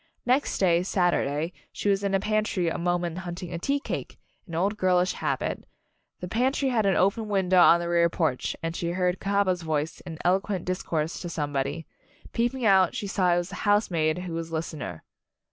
[0.25, 4.55] Next day, Saturday, she was in the pantry a moment hunting a tea cake an
[4.55, 5.63] old girlish habit
[6.21, 9.99] the pantry had an open window on the rear porch, and she heard Cahaba's voice
[10.01, 11.85] in eloquent discourse to somebody.
[12.33, 15.03] Peeping out she saw it was the housemaid who was listener.